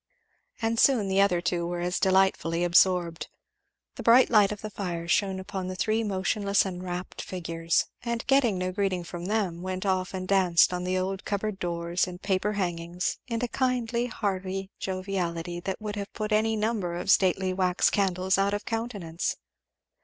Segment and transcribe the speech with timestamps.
[0.63, 3.27] And soon the other two were as delightfully absorbed.
[3.97, 8.57] The bright light of the fire shone upon three motionless and rapt figures, and getting
[8.57, 12.53] no greeting from them went off and danced on the old cupboard doors and paper
[12.53, 17.91] hangings, in a kindly hearty joviality that would have put any number of stately wax
[17.91, 19.35] candles out of countenance.